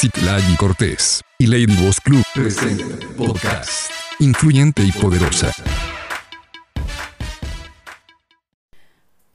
[0.00, 2.84] Citlali Cortés y Lady Boss Club presenta
[3.16, 3.90] podcast
[4.20, 5.50] influyente y poderosa.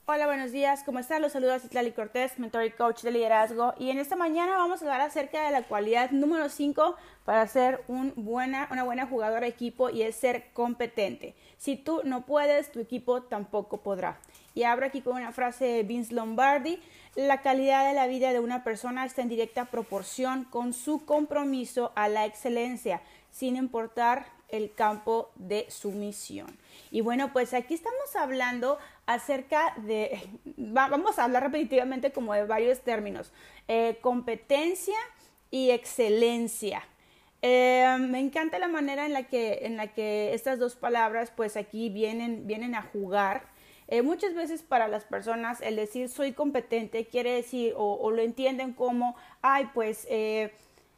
[0.06, 0.82] Hola, buenos días.
[0.86, 1.20] ¿Cómo están?
[1.20, 3.74] Los saludos a Citlali Cortés, mentor y coach de liderazgo.
[3.78, 6.96] Y en esta mañana vamos a hablar acerca de la cualidad número 5
[7.26, 11.34] para ser una buena jugadora de equipo y es ser competente.
[11.58, 14.18] Si tú no puedes, tu equipo tampoco podrá.
[14.54, 16.80] Y abro aquí con una frase de Vince Lombardi.
[17.16, 21.92] La calidad de la vida de una persona está en directa proporción con su compromiso
[21.96, 26.56] a la excelencia, sin importar el campo de su misión.
[26.90, 30.20] Y bueno, pues aquí estamos hablando acerca de,
[30.56, 33.32] vamos a hablar repetitivamente como de varios términos,
[33.66, 34.96] eh, competencia
[35.50, 36.82] y excelencia.
[37.42, 41.56] Eh, me encanta la manera en la, que, en la que estas dos palabras pues
[41.56, 43.53] aquí vienen, vienen a jugar
[43.88, 48.72] eh, muchas veces para las personas el decir soy competente quiere decir o, lo entienden
[48.72, 50.54] como, ay, pues eh,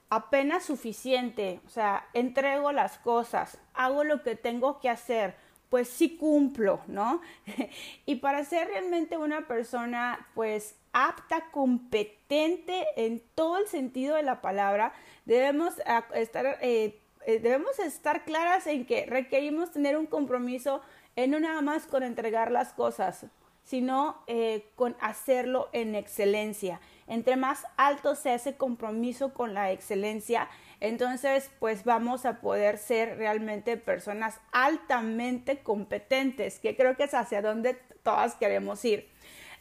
[0.08, 5.34] apenas suficiente, o sea, entrego las cosas, hago lo que tengo que hacer,
[5.68, 7.20] pues sí cumplo, ¿no?
[8.06, 14.40] y para ser realmente una persona, pues apta, competente en todo el sentido de la
[14.40, 14.92] palabra,
[15.24, 15.74] debemos
[16.14, 20.82] estar, eh, debemos estar claras en que requerimos tener un compromiso
[21.16, 23.26] en no nada más con entregar las cosas,
[23.64, 26.80] sino eh, con hacerlo en excelencia.
[27.08, 30.48] Entre más alto sea ese compromiso con la excelencia,
[30.80, 37.42] entonces pues vamos a poder ser realmente personas altamente competentes, que creo que es hacia
[37.42, 39.08] donde todas queremos ir.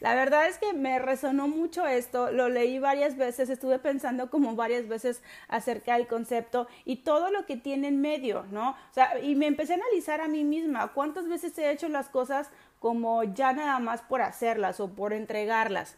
[0.00, 4.54] La verdad es que me resonó mucho esto, lo leí varias veces, estuve pensando como
[4.54, 8.70] varias veces acerca del concepto y todo lo que tiene en medio, ¿no?
[8.70, 12.08] O sea, y me empecé a analizar a mí misma, cuántas veces he hecho las
[12.08, 15.96] cosas como ya nada más por hacerlas o por entregarlas.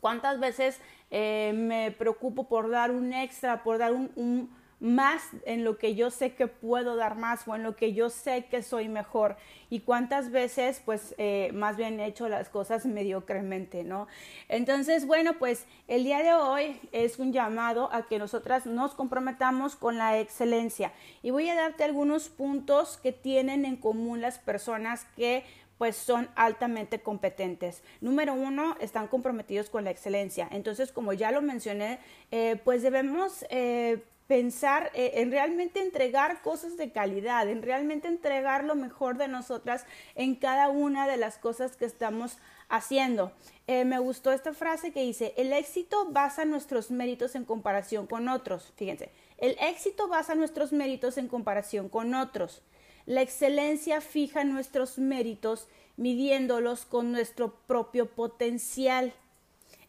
[0.00, 0.78] ¿Cuántas veces
[1.10, 6.10] eh, me preocupo por dar un extra, por dar un más en lo que yo
[6.10, 9.36] sé que puedo dar más o en lo que yo sé que soy mejor
[9.70, 14.06] y cuántas veces pues eh, más bien he hecho las cosas mediocremente, ¿no?
[14.48, 19.76] Entonces, bueno, pues el día de hoy es un llamado a que nosotras nos comprometamos
[19.76, 20.92] con la excelencia
[21.22, 25.44] y voy a darte algunos puntos que tienen en común las personas que
[25.78, 27.82] pues son altamente competentes.
[28.00, 30.48] Número uno, están comprometidos con la excelencia.
[30.50, 31.98] Entonces, como ya lo mencioné,
[32.30, 38.64] eh, pues debemos eh, pensar eh, en realmente entregar cosas de calidad, en realmente entregar
[38.64, 42.38] lo mejor de nosotras en cada una de las cosas que estamos
[42.68, 43.32] haciendo.
[43.66, 48.28] Eh, me gustó esta frase que dice, el éxito basa nuestros méritos en comparación con
[48.28, 48.72] otros.
[48.76, 52.62] Fíjense, el éxito basa nuestros méritos en comparación con otros.
[53.06, 59.14] La excelencia fija nuestros méritos midiéndolos con nuestro propio potencial.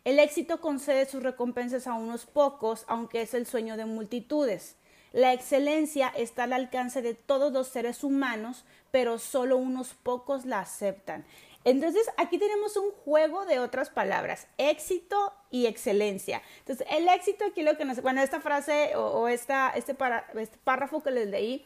[0.08, 4.78] El éxito concede sus recompensas a unos pocos, aunque es el sueño de multitudes.
[5.12, 10.62] La excelencia está al alcance de todos los seres humanos, pero solo unos pocos la
[10.62, 11.26] aceptan.
[11.66, 16.42] Entonces, aquí tenemos un juego de otras palabras, éxito y excelencia.
[16.60, 19.94] Entonces, el éxito aquí lo que nos, bueno, esta frase o, esta, este,
[20.36, 21.66] este, párrafo que les leí,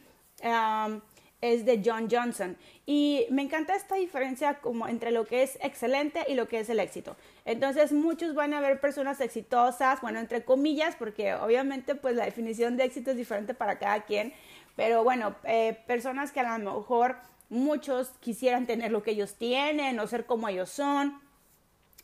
[1.42, 2.56] es de John Johnson.
[2.86, 6.70] Y me encanta esta diferencia como entre lo que es excelente y lo que es
[6.70, 7.16] el éxito.
[7.46, 12.78] Entonces muchos van a ver personas exitosas, bueno, entre comillas, porque obviamente pues la definición
[12.78, 14.34] de éxito es diferente para cada quien,
[14.76, 17.18] pero bueno, eh, personas que a lo mejor
[17.50, 21.20] muchos quisieran tener lo que ellos tienen o ser como ellos son.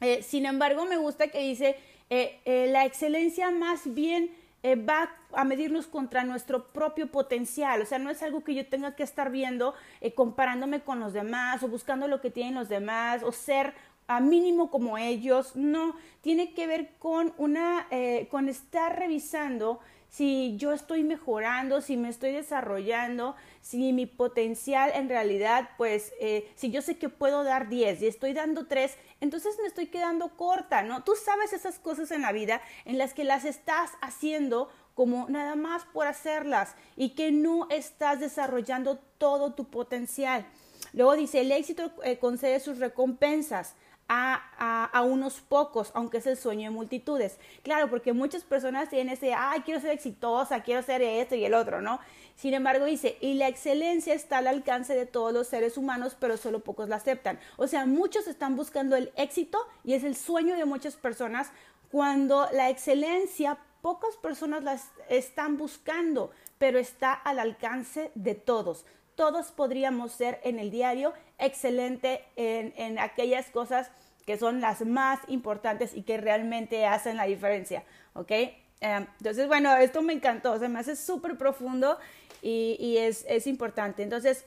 [0.02, 1.75] Eh, sin embargo, me gusta que dice
[2.09, 4.31] eh, la excelencia más bien
[4.67, 7.81] eh, va a medirnos contra nuestro propio potencial.
[7.81, 11.13] O sea, no es algo que yo tenga que estar viendo, eh, comparándome con los
[11.13, 13.73] demás o buscando lo que tienen los demás o ser
[14.07, 15.56] a mínimo como ellos.
[15.56, 19.79] No, tiene que ver con una, eh, con estar revisando
[20.09, 26.50] si yo estoy mejorando, si me estoy desarrollando, si mi potencial en realidad, pues, eh,
[26.56, 30.35] si yo sé que puedo dar 10 y estoy dando 3, entonces me estoy quedando
[30.38, 31.03] corta, ¿no?
[31.03, 35.56] Tú sabes esas cosas en la vida en las que las estás haciendo como nada
[35.56, 40.45] más por hacerlas y que no estás desarrollando todo tu potencial.
[40.94, 43.75] Luego dice, el éxito eh, concede sus recompensas
[44.09, 47.38] a, unos pocos, aunque es el sueño de multitudes.
[47.63, 51.54] Claro, porque muchas personas tienen ese, ay, quiero ser exitosa, quiero ser esto y el
[51.54, 52.00] otro, ¿no?
[52.36, 56.38] Sin embargo, dice, y la excelencia está al alcance de todos los seres humanos, pero
[56.38, 57.39] solo pocos la aceptan.
[57.57, 61.51] O sea, muchos están buscando el éxito y es el sueño de muchas personas
[61.92, 68.86] cuando la excelencia pocas personas la están buscando, pero está al alcance de todos
[69.18, 73.90] todos podríamos ser en el diario excelente en, aquellas cosas
[74.25, 77.84] que son las más importantes y que realmente hacen la diferencia,
[78.14, 78.31] ¿ok?
[78.31, 81.98] Eh, entonces, bueno, esto me encantó, se me hace súper profundo
[82.44, 84.04] y, es, es, importante.
[84.04, 84.46] Entonces,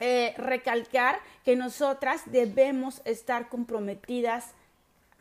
[0.00, 4.52] eh, recalcar que nosotras debemos estar comprometidas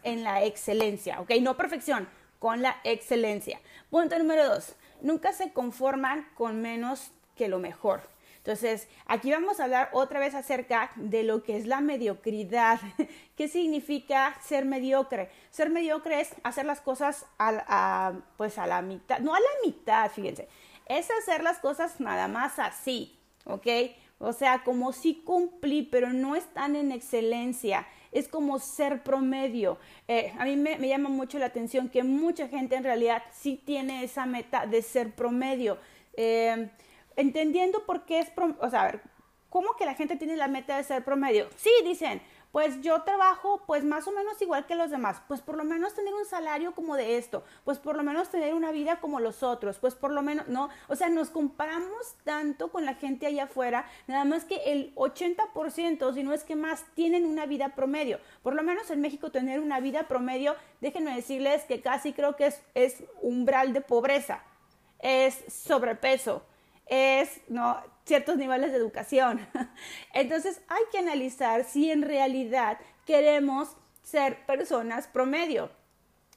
[0.03, 1.31] en la excelencia, ¿ok?
[1.41, 2.07] No perfección,
[2.39, 3.59] con la excelencia.
[3.89, 8.01] Punto número dos, nunca se conforman con menos que lo mejor.
[8.43, 12.79] Entonces, aquí vamos a hablar otra vez acerca de lo que es la mediocridad.
[13.37, 15.29] ¿Qué significa ser mediocre?
[15.51, 20.09] Ser mediocre es hacer las cosas a, pues a la mitad, no a la mitad,
[20.09, 20.47] fíjense,
[20.87, 23.15] es hacer las cosas nada más así,
[23.45, 23.67] ¿ok?
[24.17, 27.87] O sea, como si cumplí, pero no están en excelencia.
[28.11, 29.77] Es como ser promedio.
[30.07, 34.03] Eh, a mí me, llama mucho la atención que mucha gente en realidad sí tiene
[34.03, 35.77] esa meta de ser promedio.
[36.13, 36.69] Eh,
[37.15, 39.01] entendiendo por qué es, o sea, a ver,
[39.49, 41.47] ¿cómo que la gente tiene la meta de ser promedio?
[41.55, 42.21] Sí, dicen,
[42.51, 45.93] pues yo trabajo pues más o menos igual que los demás, pues por lo menos
[45.93, 49.41] tener un salario como de esto, pues por lo menos tener una vida como los
[49.43, 53.45] otros, pues por lo menos, no, o sea, nos comparamos tanto con la gente allá
[53.45, 58.19] afuera, nada más que el 80%, si no es que más, tienen una vida promedio.
[58.43, 62.47] Por lo menos en México tener una vida promedio, déjenme decirles que casi creo que
[62.47, 64.43] es, es umbral de pobreza,
[64.99, 66.43] es sobrepeso,
[66.91, 67.81] es ¿no?
[68.05, 69.47] ciertos niveles de educación.
[70.13, 73.69] Entonces hay que analizar si en realidad queremos
[74.03, 75.71] ser personas promedio.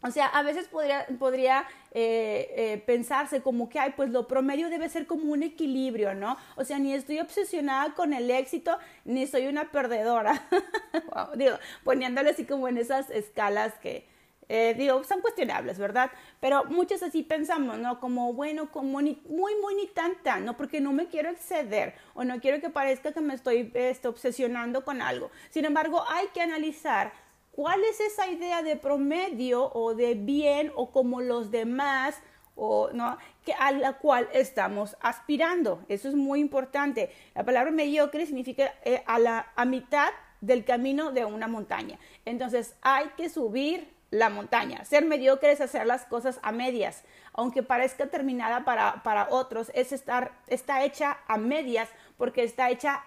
[0.02, 4.68] O sea, a veces podría, podría eh, eh, pensarse como que, ay, pues lo promedio
[4.68, 6.36] debe ser como un equilibrio, ¿no?
[6.56, 10.46] O sea, ni estoy obsesionada con el éxito, ni soy una perdedora.
[11.36, 14.06] digo, poniéndole así como en esas escalas que,
[14.48, 16.10] eh, digo, son cuestionables, ¿verdad?
[16.40, 18.00] Pero muchos así pensamos, ¿no?
[18.00, 20.56] Como, bueno, como ni, muy, muy ni tanta, ¿no?
[20.56, 24.84] Porque no me quiero exceder o no quiero que parezca que me estoy este, obsesionando
[24.84, 25.30] con algo.
[25.50, 27.12] Sin embargo, hay que analizar
[27.52, 32.20] cuál es esa idea de promedio o de bien o como los demás
[32.56, 35.84] o no que a la cual estamos aspirando.
[35.88, 37.10] Eso es muy importante.
[37.34, 41.98] La palabra mediocre significa eh, a la a mitad del camino de una montaña.
[42.24, 44.84] Entonces hay que subir la montaña.
[44.84, 47.02] Ser mediocre es hacer las cosas a medias.
[47.32, 53.02] Aunque parezca terminada para, para otros, es estar, está hecha a medias porque está hecha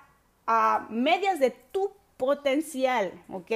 [0.46, 3.48] a medias de tu potencial, ¿ok?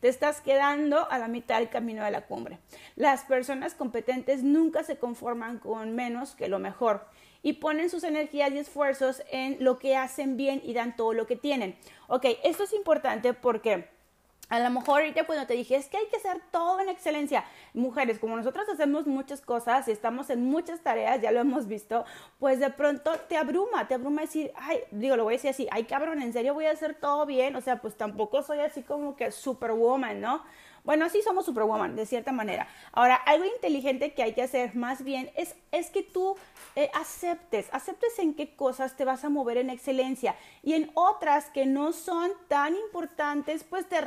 [0.00, 2.58] Te estás quedando a la mitad del camino de la cumbre.
[2.96, 7.06] Las personas competentes nunca se conforman con menos que lo mejor
[7.42, 11.26] y ponen sus energías y esfuerzos en lo que hacen bien y dan todo lo
[11.26, 11.76] que tienen.
[12.08, 13.94] Ok, esto es importante porque
[14.48, 17.44] a lo mejor ahorita cuando te dije, es que hay que hacer todo en excelencia.
[17.74, 22.04] Mujeres, como nosotros hacemos muchas cosas y estamos en muchas tareas, ya lo hemos visto,
[22.38, 25.66] pues de pronto te abruma, te abruma decir, ay, digo, lo voy a decir así,
[25.70, 27.56] ay cabrón, ¿en serio voy a hacer todo bien?
[27.56, 30.42] O sea, pues tampoco soy así como que superwoman, ¿no?
[30.86, 32.68] Bueno, sí somos superwoman, de cierta manera.
[32.92, 36.36] Ahora, algo inteligente que hay que hacer más bien es, es que tú
[36.76, 41.50] eh, aceptes, aceptes en qué cosas te vas a mover en excelencia y en otras
[41.50, 44.00] que no son tan importantes, pues te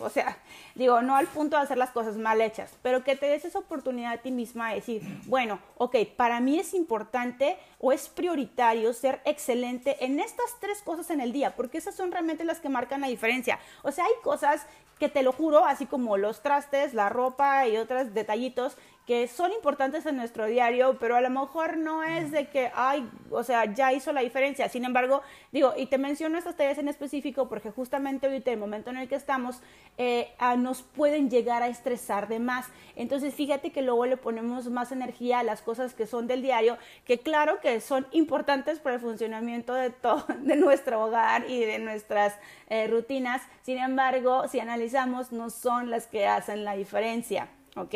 [0.00, 0.38] O sea,
[0.74, 3.58] digo, no al punto de hacer las cosas mal hechas, pero que te des esa
[3.58, 8.92] oportunidad a ti misma de decir, bueno, ok, para mí es importante o es prioritario
[8.92, 12.68] ser excelente en estas tres cosas en el día, porque esas son realmente las que
[12.68, 13.58] marcan la diferencia.
[13.82, 14.66] O sea, hay cosas
[14.98, 18.76] que te lo juro, así como los trastes, la ropa y otros detallitos
[19.08, 23.08] que son importantes en nuestro diario, pero a lo mejor no es de que, ay,
[23.30, 24.68] o sea, ya hizo la diferencia.
[24.68, 28.90] Sin embargo, digo, y te menciono estas tareas en específico porque justamente ahorita, el momento
[28.90, 29.62] en el que estamos,
[29.96, 30.28] eh,
[30.58, 32.66] nos pueden llegar a estresar de más.
[32.96, 36.76] Entonces, fíjate que luego le ponemos más energía a las cosas que son del diario,
[37.06, 41.78] que claro que son importantes para el funcionamiento de todo, de nuestro hogar y de
[41.78, 42.34] nuestras
[42.68, 43.42] eh, rutinas.
[43.62, 47.94] Sin embargo, si analizamos, no son las que hacen la diferencia, ¿ok?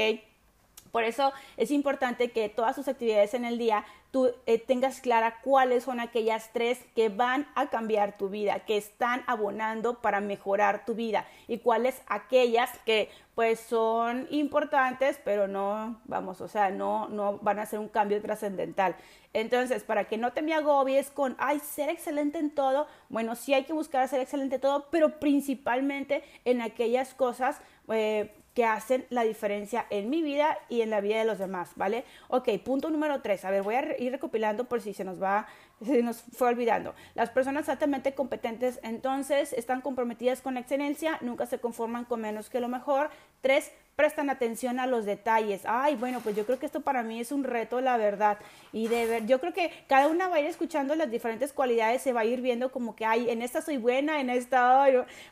[0.93, 5.41] Por eso es importante que todas tus actividades en el día tú eh, tengas clara
[5.43, 10.85] cuáles son aquellas tres que van a cambiar tu vida, que están abonando para mejorar
[10.85, 17.09] tu vida y cuáles aquellas que pues son importantes, pero no, vamos, o sea, no,
[17.09, 18.95] no van a ser un cambio trascendental.
[19.33, 23.55] Entonces, para que no te me agobies con, ay, ser excelente en todo, bueno, sí
[23.55, 29.07] hay que buscar ser excelente en todo, pero principalmente en aquellas cosas eh, que hacen
[29.11, 32.05] la diferencia en mi vida y en la vida de los demás, ¿vale?
[32.29, 33.45] Ok, punto número tres.
[33.45, 35.47] A ver, voy a ir recopilando por si se nos va,
[35.85, 36.95] se nos fue olvidando.
[37.15, 42.51] Las personas altamente competentes entonces están comprometidas con la excelencia, nunca se conforman con menos
[42.51, 43.11] que lo mejor.
[43.41, 45.63] Tres, prestan atención a los detalles.
[45.65, 48.37] Ay, bueno, pues yo creo que esto para mí es un reto, la verdad.
[48.73, 52.03] Y de ver, yo creo que cada una va a ir escuchando las diferentes cualidades,
[52.03, 54.85] se va a ir viendo como que, ay, en esta soy buena, en esta,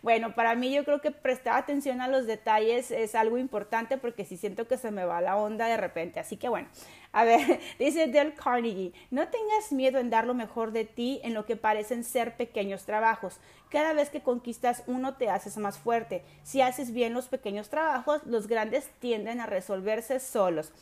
[0.02, 4.24] bueno, para mí yo creo que prestar atención a los detalles es algo importante porque
[4.24, 6.20] si siento que se me va la onda de repente.
[6.20, 6.68] Así que bueno,
[7.12, 11.34] a ver, dice Del Carnegie, no tengas miedo en dar lo mejor de ti en
[11.34, 13.38] lo que parecen ser pequeños trabajos.
[13.68, 16.24] Cada vez que conquistas uno te haces más fuerte.
[16.42, 20.72] Si haces bien los pequeños trabajos, los grandes tienden a resolverse solos.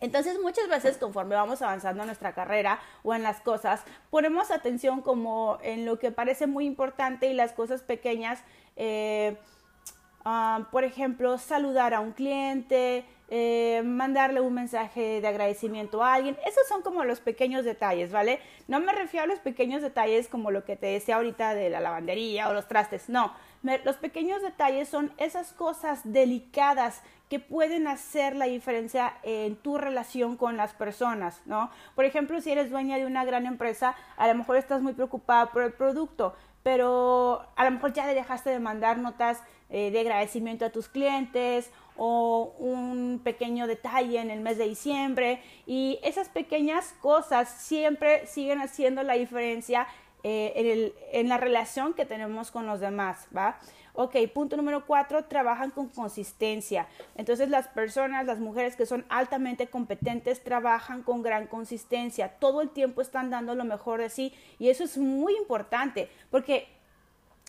[0.00, 5.02] Entonces muchas veces conforme vamos avanzando en nuestra carrera o en las cosas, ponemos atención
[5.02, 8.42] como en lo que parece muy importante y las cosas pequeñas,
[8.76, 9.36] eh,
[10.24, 16.36] ah, por ejemplo, saludar a un cliente, eh, mandarle un mensaje de agradecimiento a alguien.
[16.44, 18.40] Esos son como los pequeños detalles, ¿vale?
[18.66, 21.78] No me refiero a los pequeños detalles como lo que te decía ahorita de la
[21.78, 23.32] lavandería o los trastes, no.
[23.62, 30.36] los pequeños detalles son esas cosas delicadas que pueden hacer la diferencia en tu relación
[30.36, 31.70] con las personas, ¿no?
[31.94, 35.52] Por ejemplo, si eres dueña de una gran empresa, a lo mejor estás muy preocupada
[35.52, 36.34] por el producto,
[36.64, 40.88] pero a lo mejor ya le dejaste de mandar notas eh, de agradecimiento a tus
[40.88, 41.70] clientes
[42.02, 48.62] o un pequeño detalle en el mes de diciembre y esas pequeñas cosas siempre siguen
[48.62, 49.86] haciendo la diferencia
[50.22, 53.58] eh, en, la relación que tenemos con los demás, ¿va?
[53.92, 56.86] Ok, punto número cuatro, trabajan con consistencia.
[57.16, 62.28] Entonces las personas, las mujeres que son altamente competentes, trabajan con gran consistencia.
[62.38, 66.79] Todo el tiempo están dando lo mejor de sí y eso es muy importante porque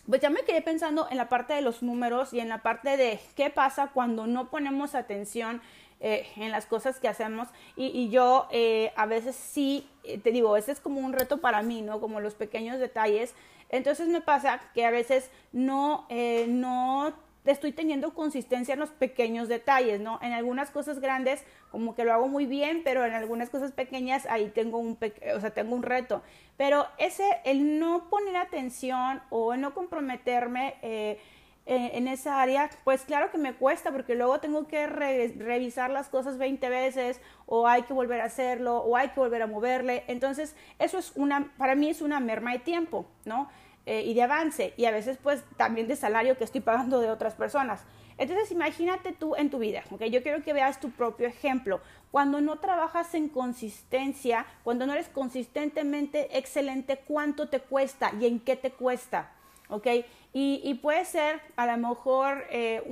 [0.08, 2.96] pues ya me quedé pensando en la parte de los números y en la parte
[2.96, 5.62] de qué pasa cuando no ponemos atención
[6.00, 10.56] eh, en las cosas que hacemos y, yo eh, a veces sí, eh, te digo,
[10.56, 12.00] ese es como un reto para mí, ¿no?
[12.00, 13.34] Como los pequeños detalles.
[13.68, 16.06] Entonces me pasa que a veces no,
[16.48, 17.14] no
[17.50, 20.18] estoy teniendo consistencia en los pequeños detalles, ¿no?
[20.22, 24.26] En algunas cosas grandes como que lo hago muy bien, pero en algunas cosas pequeñas
[24.26, 24.96] ahí tengo un,
[25.34, 26.22] o sea, tengo un reto.
[26.56, 31.18] Pero ese, el no poner atención o no comprometerme eh,
[31.66, 36.36] en, esa área, pues claro que me cuesta porque luego tengo que revisar las cosas
[36.36, 40.04] 20 veces o hay que volver a hacerlo o hay que volver a moverle.
[40.08, 43.48] Entonces, eso es una, para mí es una merma de tiempo, ¿no?
[43.84, 47.10] Eh, y de avance y a veces pues también de salario que estoy pagando de
[47.10, 47.82] otras personas.
[48.16, 50.04] Entonces imagínate tú en tu vida, ¿ok?
[50.04, 51.80] Yo quiero que veas tu propio ejemplo.
[52.12, 58.38] Cuando no trabajas en consistencia, cuando no eres consistentemente excelente, ¿cuánto te cuesta y en
[58.38, 59.32] qué te cuesta?
[59.68, 59.88] ¿Ok?
[60.32, 62.82] Y, puede ser a lo mejor eh,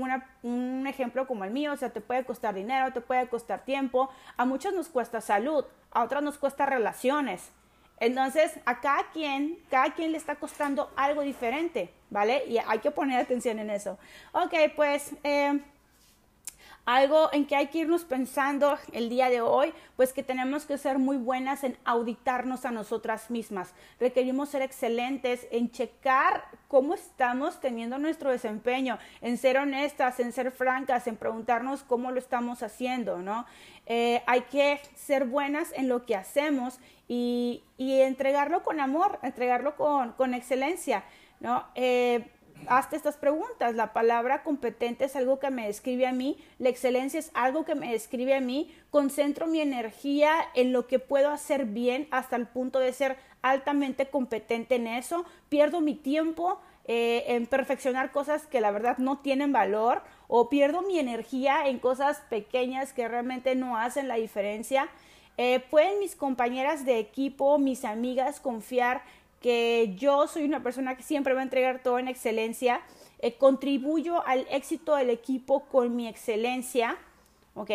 [0.43, 4.11] un ejemplo como el mío, o sea, te puede costar dinero, te puede costar tiempo,
[4.37, 7.53] a muchos nos cuesta salud, a otros nos cuesta relaciones,
[8.01, 12.45] entonces, a cada quien, cada quien le está costando algo diferente, ¿vale?
[12.49, 13.99] Y hay que poner atención en eso.
[14.33, 15.61] Ok, pues eh,
[16.87, 20.79] algo en que hay que irnos pensando el día de hoy, pues que tenemos que
[20.79, 23.75] ser muy buenas en auditarnos a nosotras mismas.
[24.01, 30.53] Requerimos ser excelentes en checar cómo estamos teniendo nuestro desempeño, en ser honestas, en ser
[30.53, 33.47] francas, en preguntarnos cómo lo estamos haciendo, ¿no?
[33.93, 36.79] Eh, hay que ser buenas en lo que hacemos
[37.09, 41.03] y, entregarlo con amor, entregarlo con, con excelencia,
[41.41, 41.65] ¿no?
[41.75, 42.25] Eh,
[42.69, 43.75] hazte estas preguntas.
[43.75, 47.75] La palabra competente es algo que me describe a mí, la excelencia es algo que
[47.75, 52.47] me describe a mí, concentro mi energía en lo que puedo hacer bien hasta el
[52.47, 58.61] punto de ser altamente competente en eso, pierdo mi tiempo eh, en perfeccionar cosas que
[58.61, 63.77] la verdad no tienen valor o pierdo mi energía en cosas pequeñas que realmente no
[63.77, 64.89] hacen la diferencia.
[65.37, 69.03] Eh, ¿Pueden mis compañeras de equipo, mis amigas confiar
[69.41, 72.81] que yo soy una persona que siempre va a entregar todo en excelencia?
[73.21, 76.97] Eh, ¿Contribuyo al éxito del equipo con mi excelencia?
[77.55, 77.71] ¿Ok?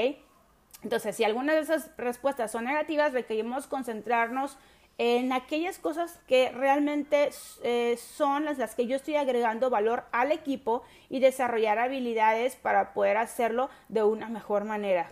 [0.84, 4.58] Entonces, si algunas de esas respuestas son negativas, requerimos concentrarnos
[4.98, 7.30] en aquellas cosas que realmente
[7.64, 12.94] eh, son las, las que yo estoy agregando valor al equipo y desarrollar habilidades para
[12.94, 15.12] poder hacerlo de una mejor manera.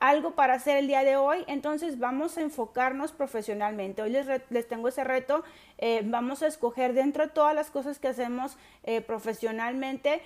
[0.00, 4.02] Algo para hacer el día de hoy, entonces vamos a enfocarnos profesionalmente.
[4.02, 5.44] Hoy les, les tengo ese reto,
[5.78, 10.22] eh, vamos a escoger dentro de todas las cosas que hacemos eh, profesionalmente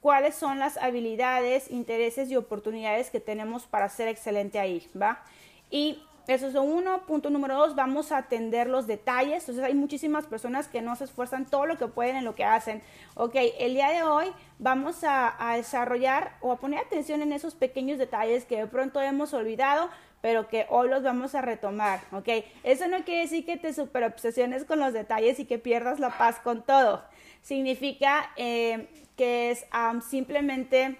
[0.00, 5.24] cuáles son las habilidades, intereses y oportunidades que tenemos para ser excelente ahí, ¿va?
[5.70, 7.06] Y eso es uno.
[7.06, 9.40] Punto número dos, vamos a atender los detalles.
[9.40, 12.44] Entonces hay muchísimas personas que no se esfuerzan todo lo que pueden en lo que
[12.44, 12.82] hacen.
[13.14, 14.26] Ok, el día de hoy
[14.58, 19.32] vamos a, desarrollar o a poner atención en esos pequeños detalles que de pronto hemos
[19.32, 19.88] olvidado,
[20.20, 22.00] pero que hoy los vamos a retomar.
[22.12, 22.28] Ok,
[22.62, 26.10] eso no quiere decir que te super obsesiones con los detalles y que pierdas la
[26.10, 27.02] paz con todo.
[27.40, 29.64] Significa eh, que es
[30.10, 30.98] simplemente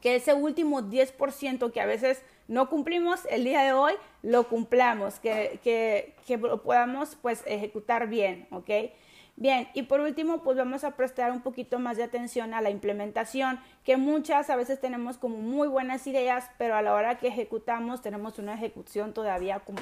[0.00, 3.92] que ese último 10% que a veces no cumplimos el día de hoy,
[4.22, 8.70] lo cumplamos, que, que, que lo podamos pues ejecutar bien, ¿ok?
[9.36, 12.68] Bien, y por último, pues vamos a prestar un poquito más de atención a la
[12.68, 17.28] implementación, que muchas a veces tenemos como muy buenas ideas, pero a la hora que
[17.28, 19.80] ejecutamos tenemos una ejecución todavía como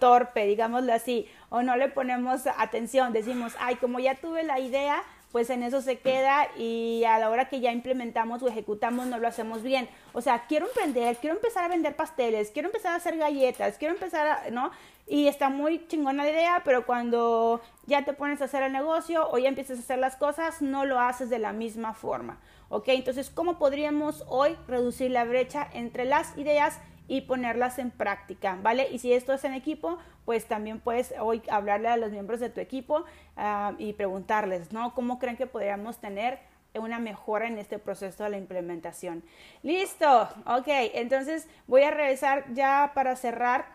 [0.00, 5.04] torpe, digámoslo así, o no le ponemos atención, decimos, ay, como ya tuve la idea,
[5.32, 9.18] pues en eso se queda y a la hora que ya implementamos o ejecutamos no
[9.18, 9.88] lo hacemos bien.
[10.12, 13.94] O sea, quiero emprender, quiero empezar a vender pasteles, quiero empezar a hacer galletas, quiero
[13.94, 14.70] empezar a, ¿no?
[15.06, 19.28] Y está muy chingona la idea, pero cuando ya te pones a hacer el negocio
[19.30, 22.38] o ya empiezas a hacer las cosas, no lo haces de la misma forma.
[22.68, 22.88] ¿Ok?
[22.88, 26.78] Entonces, ¿cómo podríamos hoy reducir la brecha entre las ideas
[27.10, 28.86] y ponerlas en práctica, ¿vale?
[28.92, 32.50] Y si esto es en equipo, pues también puedes hoy hablarle a los miembros de
[32.50, 33.04] tu equipo
[33.36, 34.94] ah, y preguntarles, ¿no?
[34.94, 36.38] ¿Cómo creen que podríamos tener
[36.72, 39.24] una mejora en este proceso de la implementación?
[39.64, 43.66] Listo, ok, entonces voy a regresar ya para cerrar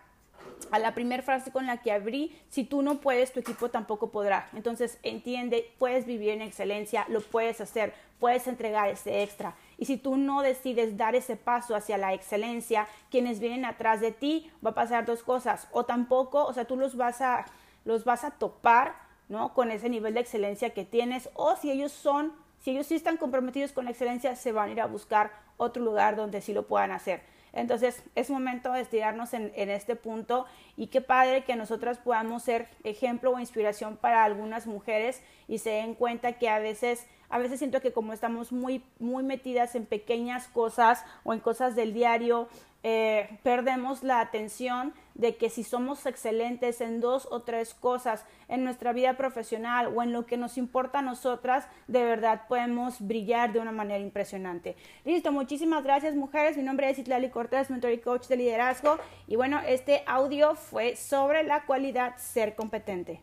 [0.72, 4.12] a la primera frase con la que abrí, si tú no puedes, tu equipo tampoco
[4.12, 4.48] podrá.
[4.56, 9.56] Entonces, entiende, puedes vivir en excelencia, lo puedes hacer, puedes entregar ese extra.
[9.78, 14.12] Y si tú no decides dar ese paso hacia la excelencia, quienes vienen atrás de
[14.12, 15.68] ti, va a pasar dos cosas.
[15.72, 17.46] O tampoco, o sea, tú los vas a,
[17.84, 18.96] los vas a topar,
[19.28, 19.54] ¿no?
[19.54, 21.30] Con ese nivel de excelencia que tienes.
[21.34, 24.72] O si ellos son, si ellos sí están comprometidos con la excelencia, se van a
[24.72, 27.22] ir a buscar otro lugar donde sí lo puedan hacer.
[27.56, 32.68] Entonces es momento de estirarnos en, este punto y qué padre que nosotras podamos ser
[32.84, 37.60] ejemplo o inspiración para algunas mujeres y se den cuenta que a veces, a veces
[37.60, 42.48] siento que como estamos muy, muy metidas en pequeñas cosas o en cosas del diario,
[42.88, 48.64] eh, perdemos la atención de que si somos excelentes en dos o tres cosas en
[48.64, 53.54] nuestra vida profesional o en lo que nos importa a nosotras, de verdad podemos brillar
[53.54, 54.76] de una manera impresionante.
[55.04, 56.58] Listo, muchísimas gracias mujeres.
[56.58, 59.00] Mi nombre es Itlali Cortés, mentor y coach de liderazgo.
[59.26, 63.20] Y bueno, este audio fue sobre la cualidad ser competente.